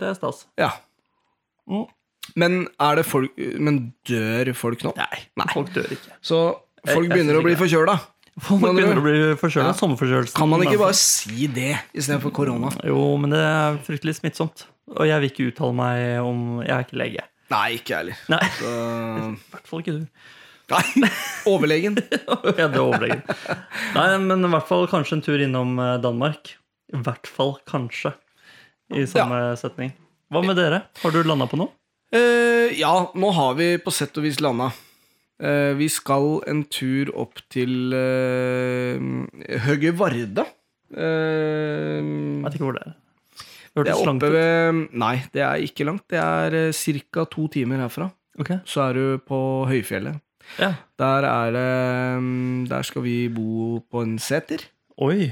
[0.00, 0.44] det er stas.
[0.60, 0.70] Ja.
[1.68, 1.84] Mm.
[2.36, 4.92] Men er det folk Men dør folk nå?
[4.98, 6.16] Nei, folk dør ikke.
[6.20, 6.40] Så
[6.88, 7.96] folk begynner å bli forkjøla.
[8.38, 9.72] Folk begynner å bli forkjøla.
[9.72, 10.26] Ja.
[10.36, 12.70] Kan man ikke bare si det istedenfor korona?
[12.86, 14.66] Jo, men det er fryktelig smittsomt.
[14.94, 17.24] Og jeg vil ikke uttale meg om Jeg er ikke lege.
[17.48, 18.20] Nei, ikke jeg heller.
[18.32, 18.70] Nei, Så
[19.32, 20.04] i hvert fall ikke du.
[20.68, 21.10] Nei.
[21.48, 21.96] Overlegen.
[22.28, 23.22] ja, det er overlegen.
[23.96, 26.54] Nei, men i hvert fall kanskje en tur innom eh, Danmark.
[26.92, 28.14] I hvert fall kanskje,
[28.96, 29.94] i samme setning.
[30.32, 30.82] Hva med dere?
[31.02, 31.72] Har du landa på noe?
[32.14, 34.70] Eh, ja, nå har vi på sett og vis landa.
[35.38, 38.98] Uh, vi skal en tur opp til uh,
[39.68, 40.42] Høge Varde.
[40.90, 42.96] Uh, Jeg vet ikke hvor det er.
[43.78, 46.08] Det det er oppe ved Nei, det er ikke langt.
[46.10, 47.24] Det er ca.
[47.30, 48.08] to timer herfra.
[48.38, 48.58] Okay.
[48.66, 49.38] Så er du på
[49.70, 50.18] høyfjellet.
[50.58, 50.72] Ja.
[50.98, 54.64] Der er det um, Der skal vi bo på en seter.
[54.98, 55.30] Oi.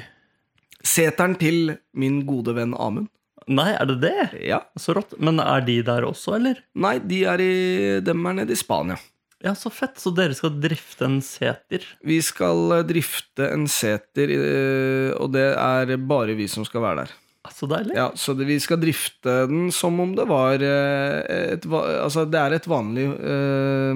[0.84, 3.08] Seteren til min gode venn Amund.
[3.46, 4.28] Nei, er det det?
[4.42, 4.60] Ja.
[4.78, 5.14] Så rått.
[5.22, 6.58] Men er de der også, eller?
[6.74, 7.52] Nei, de er i,
[8.02, 8.96] dem er nede i Spania.
[9.44, 10.00] Ja, så fett.
[10.00, 11.84] Så dere skal drifte en seter?
[12.06, 17.04] Vi skal eh, drifte en seter, eh, og det er bare vi som skal være
[17.04, 17.14] der.
[17.54, 17.94] Så deilig.
[17.94, 22.40] Ja, Så det, vi skal drifte den som om det var eh, et, Altså, det
[22.40, 23.94] er et vanlig eh,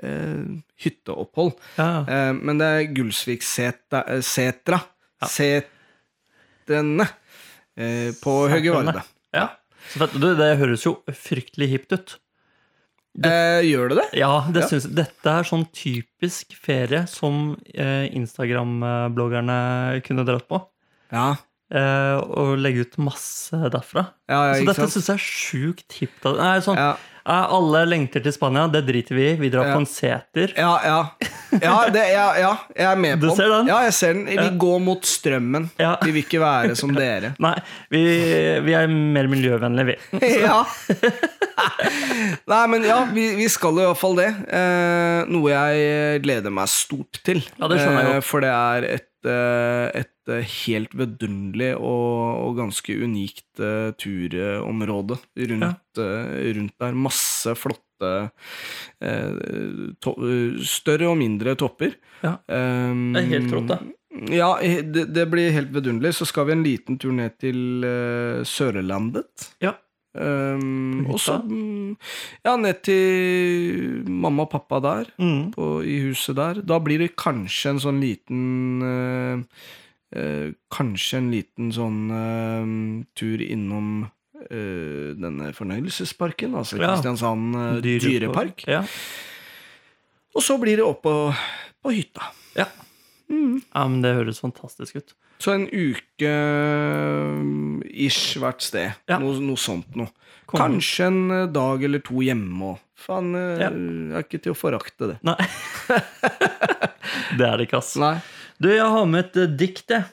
[0.00, 0.40] eh,
[0.80, 1.52] hytteopphold.
[1.76, 2.32] Ja.
[2.40, 4.80] Men det er Gullsviksetra Setra.
[5.28, 7.04] Setrene
[7.80, 9.02] eh, på Høge Varde.
[9.36, 9.48] ja.
[9.96, 12.18] Du, det høres jo fryktelig hipt ut.
[13.26, 14.08] Eh, gjør det det?
[14.20, 14.68] Ja, det Ja.
[14.70, 20.60] Synes, dette er sånn typisk ferie som eh, Instagram-bloggerne kunne dratt på.
[21.10, 21.32] Ja.
[21.70, 24.06] Eh, og legge ut masse derfra.
[24.30, 26.24] Ja, ja, så dette syns jeg er sjukt hipt.
[26.38, 29.36] Nei, sånn, eh, alle lengter til Spania, det driter vi i.
[29.42, 30.54] Vi drar på en seter.
[30.58, 31.00] Ja, ja.
[31.58, 33.66] Ja, det, ja, ja, jeg er med Du på ser den?
[33.72, 34.26] Ja, jeg ser den.
[34.30, 35.66] Vi går mot strømmen.
[35.80, 35.96] Ja.
[36.04, 37.32] Vi vil ikke være som dere.
[37.44, 37.54] Nei,
[37.90, 38.02] vi,
[38.66, 40.20] vi er mer miljøvennlige, vi.
[40.46, 40.60] ja.
[42.50, 44.28] Nei, men ja, vi, vi skal i hvert fall det.
[44.60, 47.42] Eh, noe jeg gleder meg stort til.
[47.58, 48.28] Ja, det skjønner jeg Eh, godt.
[48.30, 55.18] for det er et, eh, et eh, helt vidunderlig og, og ganske unikt uh, turområde
[55.50, 56.94] rundt, eh, rundt der.
[56.94, 58.12] Masse flotte
[59.02, 61.96] uh, større og mindre topper.
[62.24, 62.36] Ja.
[62.46, 63.80] Um, Det er helt rått, det.
[64.34, 66.14] Ja, det, det blir helt vidunderlig.
[66.18, 69.50] Så skal vi en liten tur ned til uh, Sørlandet.
[69.62, 69.76] Ja.
[70.10, 71.92] Um, og så mm,
[72.42, 75.52] ja, ned til mamma og pappa der, Mm.
[75.54, 76.58] på, i huset der.
[76.66, 79.44] Da blir det kanskje en sånn liten eh,
[80.74, 82.72] Kanskje en liten sånn eh,
[83.14, 83.90] tur innom
[84.50, 86.92] eh, denne fornøyelsesparken, altså Ja.
[86.96, 88.64] Kristiansand eh, dyrepark.
[88.66, 88.82] Ja.
[90.34, 91.14] Og så blir det opp på,
[91.82, 92.30] på hytta.
[92.58, 92.66] ja.
[93.30, 95.14] ja, men det høres fantastisk ut.
[95.40, 96.30] Så en uke
[97.40, 98.92] mm, ish hvert sted.
[99.08, 99.16] Ja.
[99.22, 100.10] Noe, noe sånt noe.
[100.50, 100.58] Kom.
[100.58, 102.82] Kanskje en eh, dag eller to hjemme òg.
[103.00, 103.70] Faen, eh, Ja.
[103.70, 105.16] er ikke til å forakte det.
[105.24, 105.38] Nei.
[107.38, 107.94] det er det ikke, ass.
[108.00, 108.16] Nei.
[108.60, 110.04] Du, jeg har med et eh, dikt, jeg.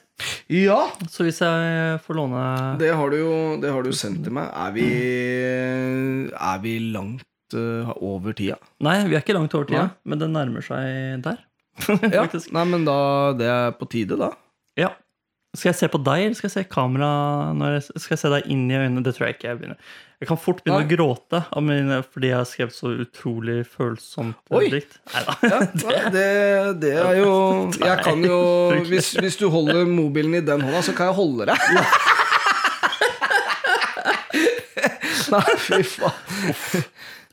[0.49, 0.79] Ja,
[1.11, 2.43] Så hvis jeg får låne
[2.81, 4.47] det har du jo det har du sendt til meg.
[4.49, 4.85] Er vi,
[6.31, 8.57] er vi langt uh, over tida?
[8.81, 10.09] Nei, vi er ikke langt over tida, Nei.
[10.09, 11.43] men det nærmer seg der.
[12.15, 12.23] Ja.
[12.25, 12.97] Nei, men da
[13.37, 14.31] Det er på tide, da.
[14.79, 14.95] Ja.
[15.53, 17.09] Skal jeg se på deg, eller skal jeg se kamera
[17.53, 19.03] når jeg, Skal jeg se deg inn i øynene?
[19.05, 19.93] Det tror jeg ikke jeg begynner.
[20.17, 20.87] Jeg kan fort begynne Nei.
[20.87, 24.63] å gråte av mine, fordi jeg har skrevet så utrolig følsomt Oi.
[24.73, 24.95] dikt.
[25.13, 25.59] Ja,
[26.15, 26.23] det,
[26.81, 27.33] det er jo
[27.77, 28.39] Jeg kan jo
[28.89, 31.57] hvis, hvis du holder mobilen i den hånda, så kan jeg holde deg.
[35.27, 36.83] Nei, fy faen.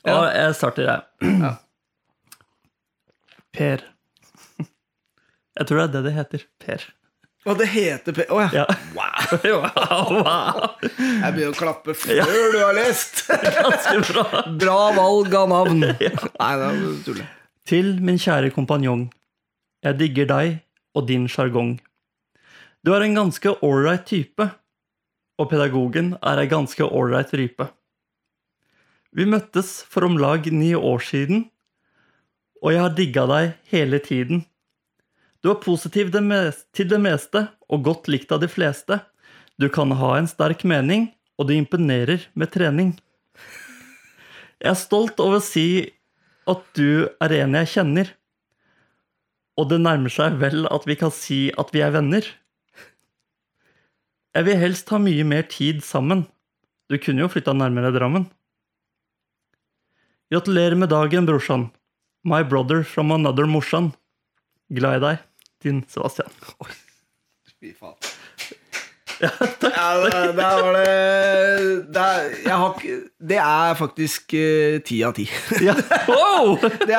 [0.05, 1.01] Ja, jeg starter, jeg.
[3.55, 3.79] Per.
[5.55, 6.41] Jeg tror det er det det heter.
[6.61, 6.85] Per.
[7.45, 8.25] Og det heter P...
[8.33, 8.63] Å ja.
[8.63, 8.65] Ja.
[8.95, 9.65] Wow.
[10.25, 10.61] wow.
[10.81, 13.27] Jeg begynner å klappe før du har lest.
[13.59, 14.25] Ganske bra.
[14.65, 15.83] Bra valg av navn.
[15.85, 17.21] Nei, det er tull.
[17.69, 19.07] Til min kjære kompanjong.
[19.85, 20.57] Jeg digger deg
[20.97, 21.75] og din sjargong.
[22.85, 24.45] Du er en ganske ålreit type,
[25.41, 27.69] og pedagogen er ei ganske ålreit rype.
[29.15, 31.45] Vi møttes for om lag ni år siden,
[32.61, 34.45] og jeg har digga deg hele tiden.
[35.45, 38.95] Du er positiv til det meste og godt likt av de fleste.
[39.61, 42.95] Du kan ha en sterk mening, og du imponerer med trening.
[44.57, 45.91] Jeg er stolt over å si
[46.49, 48.09] at du er en jeg kjenner,
[49.53, 52.25] og det nærmer seg vel at vi kan si at vi er venner.
[54.33, 56.25] Jeg vil helst ha mye mer tid sammen.
[56.89, 58.25] Du kunne jo flytta nærmere Drammen.
[60.33, 61.69] Gratulerer med dagen, brorsan.
[62.25, 63.93] My brother from another morsan.
[64.73, 65.23] Glad i deg,
[65.63, 66.29] din Sebastian.
[67.59, 67.95] Fy faen.
[69.21, 69.29] Ja,
[69.61, 72.81] der, der var det der, har,
[73.29, 75.29] Det er faktisk eh, ti av ti.
[75.63, 75.73] Ja.
[76.07, 76.57] Wow!
[76.89, 76.97] Det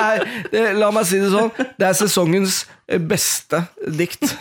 [0.53, 1.51] det, la meg si det sånn.
[1.77, 3.66] Det er sesongens eh, beste
[3.99, 4.25] dikt.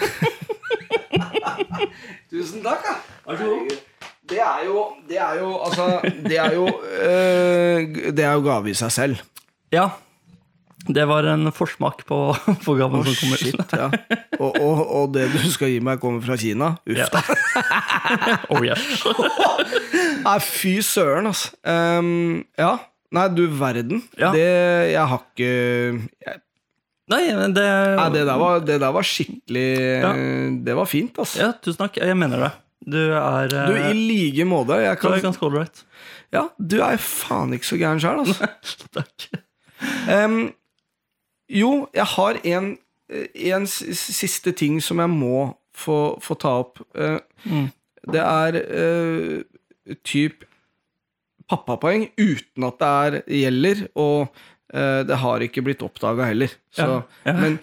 [2.32, 2.88] Tusen takk,
[3.28, 3.36] da.
[4.30, 8.70] Det er jo Det er jo Altså, det er jo øh, Det er jo gave
[8.72, 9.22] i seg selv.
[9.74, 9.90] Ja.
[10.88, 12.18] Det var en forsmak på,
[12.78, 13.42] gaven Å, som kommer.
[13.42, 13.88] shit, ja.
[14.38, 16.74] og, og, og det du skal gi meg, kommer fra Kina?
[16.86, 17.08] Uff Ja.
[17.12, 17.22] da.
[18.54, 19.02] Oh, yes.
[20.26, 21.54] Nei, fy søren, altså.
[21.66, 22.76] Um, ja.
[23.16, 24.04] Nei, du verden.
[24.20, 24.30] Ja.
[24.36, 24.44] Det
[24.92, 25.50] Jeg har ikke
[26.26, 26.42] jeg,
[27.10, 27.64] Nei, men det
[28.00, 29.66] Nei, det der var, det der var skikkelig
[30.04, 30.12] Ja.
[30.68, 31.42] Det var fint, altså.
[31.44, 31.98] Ja, tusen takk.
[32.02, 32.52] Jeg mener det.
[32.86, 34.78] Du er, eh, Du, i like måte.
[34.84, 35.84] Jeg du er ganske ålreit.
[36.34, 38.50] ja, du er faen ikke så gæren sjøl, altså.
[38.94, 39.28] Takk.
[40.12, 40.40] Em,
[41.52, 42.72] jo, jeg har en,
[43.10, 46.82] en siste ting som jeg må få, få ta opp.
[46.96, 47.68] Eh, Mm.
[48.06, 49.42] Det er uh,
[50.06, 50.44] typ
[51.50, 54.28] pappapoeng uten at det er gjelder, og
[54.74, 56.54] uh, det har ikke blitt oppdaga heller.
[56.74, 57.34] Så, Ja, ja.
[57.42, 57.58] Men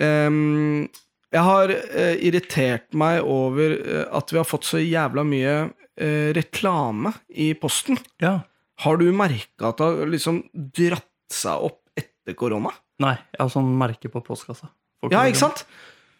[0.00, 0.88] um,
[1.32, 5.54] jeg har uh, irritert meg over eh, at vi har fått så jævla mye
[5.96, 7.96] eh, reklame i posten.
[8.20, 8.42] Ja.
[8.84, 12.74] Har du merka at det har liksom dratt seg opp etter korona?
[13.00, 14.68] Nei, jeg har sånn merke på postkassa.
[15.00, 15.64] Folk Ja, ikke sant?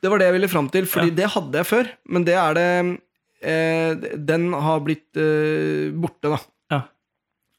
[0.03, 1.15] Det var det jeg ville fram til, Fordi Ja.
[1.15, 1.91] det hadde jeg før.
[2.09, 3.01] Men det er det
[3.43, 6.39] eh, Den har blitt eh, borte, da.
[6.71, 6.81] Ja.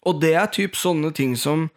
[0.06, 1.69] Og det er typ sånne ting som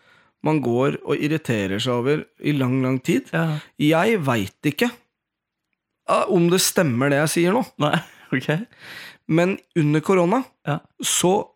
[0.42, 3.30] man går og irriterer seg over i lang, lang tid.
[3.32, 3.58] Ja.
[3.78, 4.90] Jeg veit ikke
[6.08, 7.96] ah, om det stemmer det jeg sier nå, Nei,
[8.36, 8.66] ok.
[9.28, 10.78] men under korona Ja.
[11.02, 11.48] så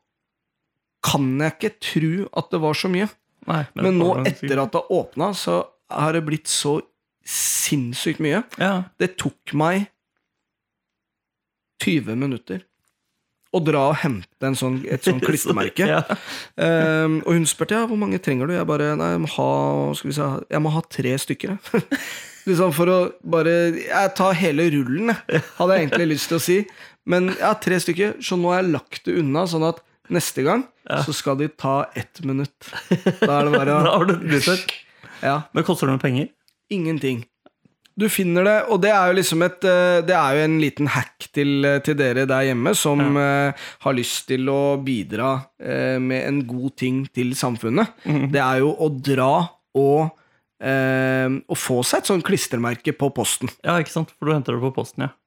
[1.06, 3.08] kan jeg ikke tro at det var så mye.
[3.48, 6.78] Nei, Men nå, etter at det har åpna, så har det blitt så
[7.26, 8.42] sinnssykt mye.
[8.60, 8.74] Ja.
[9.00, 9.88] Det tok meg
[11.80, 12.66] 20 minutter
[13.50, 15.86] å dra og hente en sånn, et sånt klistremerke.
[15.88, 16.02] Ja.
[16.54, 18.54] um, og hun spurte ja, hvor mange trenger du.
[18.54, 19.50] Jeg bare nei, jeg må ha,
[19.98, 21.56] si, jeg må ha tre stykker.
[22.48, 25.12] liksom for å bare Jeg tar hele rullen,
[25.58, 26.58] hadde jeg egentlig lyst til å si.
[27.10, 30.44] Men jeg har tre stykker, så nå har jeg lagt det unna, sånn at neste
[30.46, 30.66] gang
[31.06, 32.70] så skal de ta ett minutt.
[33.20, 34.78] Da er det bare Da å har du et.
[35.22, 35.42] Ja.
[35.54, 36.30] Men koster det noe penger?
[36.70, 37.24] Ingenting.
[38.00, 40.88] Du finner det, og det er jo liksom et eh, Det er jo en liten
[40.94, 45.98] hack til, eh, til dere der hjemme som eh, har lyst til å bidra uh,
[46.00, 48.00] med en god ting til samfunnet.
[48.32, 49.34] Det er jo å dra
[49.76, 53.50] og uh, Å få seg et sånt klistremerke på posten.
[53.66, 54.14] Ja, ikke sant?
[54.16, 55.12] For du henter det på posten, ja.
[55.12, 55.19] Ja.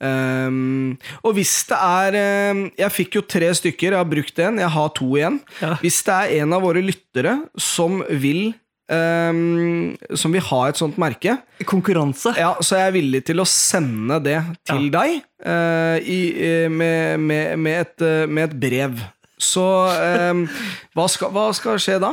[0.00, 0.08] Ja.
[0.08, 2.16] Ehm, og hvis det er
[2.54, 5.38] um, Jeg fikk jo tre stykker, jeg har brukt en, jeg har to igjen.
[5.60, 5.74] Ja.
[5.82, 8.54] Hvis det er en av våre lyttere som vil
[8.88, 11.36] um, Som vil ha et sånt merke,
[11.68, 12.32] Konkurranse.
[12.40, 17.58] ja, så er villig til å sende det til deg uh, i, eh, med, med,
[17.60, 19.02] med, et, eh, med et brev.
[19.40, 22.10] Så hva, skal, hva skal skje da?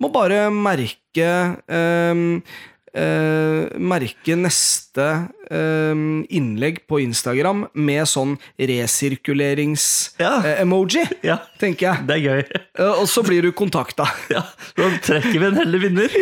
[0.00, 1.28] Må bare merke
[2.96, 12.06] eh, Merke neste ehm, innlegg på Instagram med sånn resirkulerings-emoji, Ja, tenker jeg.
[12.08, 12.42] det er gøy.
[12.80, 14.04] Eh, og så blir du kontakta.
[14.32, 14.42] Ja,
[14.76, 16.10] Da trekker vi en heldig vinner.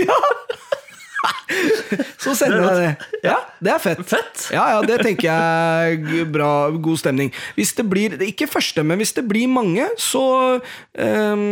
[2.21, 3.09] Så sender jeg det.
[3.27, 4.03] Ja, det er fett.
[4.09, 4.47] Fett!
[4.55, 7.33] Ja, ja, det tenker jeg bra, god stemning.
[7.59, 10.25] Hvis det blir, ikke første, men hvis det blir mange, så
[10.59, 11.45] um,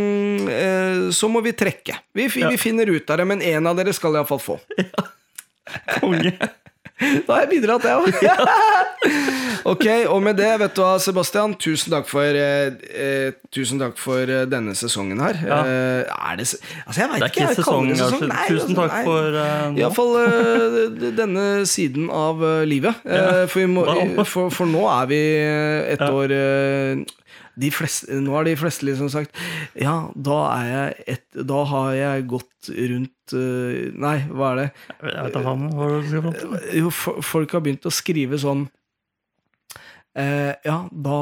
[0.49, 1.97] uh, Så må vi trekke.
[2.13, 4.59] Vi, vi finner ut av det, men én av dere skal iallfall få.
[4.77, 5.07] Ja.
[6.01, 6.35] Konge.
[7.27, 8.09] Da har jeg bidratt, jeg òg.
[9.73, 13.97] ok, og med det, vet du hva, Sebastian, tusen takk for eh, eh, Tusen takk
[14.01, 15.39] for eh, denne sesongen her.
[15.43, 15.59] Ja.
[15.63, 16.47] Eh, er det
[16.85, 17.49] Altså, jeg veit ikke.
[17.59, 17.89] sesong.
[17.89, 18.27] det sesong.
[18.31, 19.03] Nei, Tusen altså, takk nei.
[19.07, 19.81] for uh, nå.
[19.81, 23.03] Iallfall uh, denne siden av uh, livet.
[23.05, 23.43] Ja.
[23.47, 23.85] for, vi må,
[24.27, 25.21] for, for nå er vi
[25.93, 26.11] et Ja.
[26.11, 26.37] år
[27.73, 29.35] fleste, Nå har de fleste liksom sagt
[29.79, 34.69] Ja, da er et, Da har jeg gått rundt uh, Nei, hva er det?
[35.03, 36.55] Jeg vet faen hva du skal fram til.
[36.81, 36.93] Jo,
[37.33, 38.65] folk har begynt å skrive sånn
[40.17, 41.19] uh, Ja, da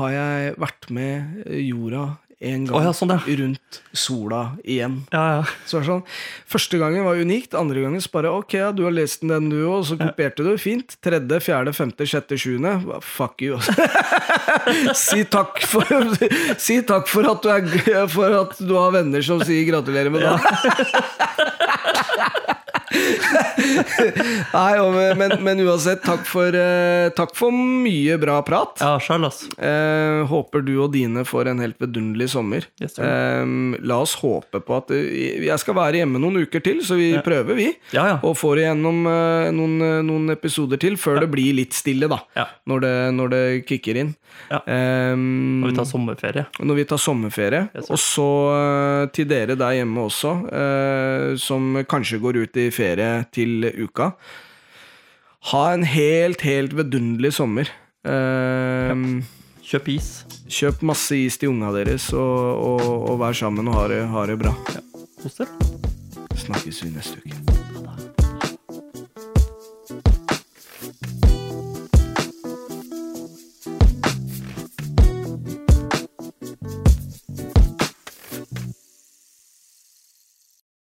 [0.00, 2.06] har jeg vært med jorda
[2.40, 3.36] en gang oh, ja, sånn, ja.
[3.40, 5.00] rundt sola igjen.
[5.14, 5.42] Ja, ja.
[5.70, 6.02] Så sånn,
[6.50, 9.84] Første gangen var unikt, andre gangen bare ok, du har lest den, den du òg,
[9.88, 10.52] så kopierte du.
[10.60, 10.96] Fint.
[11.04, 12.76] Tredje, fjerde, femte, sjette, sjuende.
[13.04, 13.58] Fuck you.
[15.04, 15.88] si takk for
[16.60, 20.26] Si takk for at du, er, for at du har venner som sier gratulerer med
[20.26, 21.60] dagen.
[24.54, 28.78] Nei, men, men uansett, takk for, eh, takk for mye bra prat.
[28.80, 29.44] ja sjæl, ass.
[29.58, 32.66] Eh, håper du og dine får en helt vidunderlig sommer.
[32.82, 33.44] Yes, eh,
[33.84, 37.12] la oss håpe på at eh, Jeg skal være hjemme noen uker til, så vi
[37.24, 37.68] prøver, vi.
[37.94, 38.16] Ja, ja.
[38.26, 42.20] Og får igjennom eh, noen, noen episoder til før det blir litt stille, da.
[42.38, 42.48] Ja.
[42.70, 44.14] Når, det, når det kicker inn.
[44.50, 44.58] Ja.
[44.66, 46.46] Eh, Når vi tar sommerferie.
[46.60, 47.64] når vi tar sommerferie.
[47.76, 48.28] Yes, og så
[49.14, 50.32] til dere der hjemme også,
[51.40, 54.12] som kanskje går ut i ferie til uka.
[55.52, 57.70] Ha en helt, helt vidunderlig sommer.
[58.04, 58.94] Eh,
[59.64, 60.08] Kjøp is.
[60.52, 64.26] Kjøp masse is til unga deres, og, og, og vær sammen og ha det, ha
[64.28, 64.52] det bra.
[64.76, 65.48] Ja.
[66.44, 67.63] Snakkes vi neste uke.